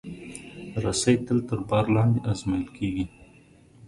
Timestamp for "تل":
1.25-1.39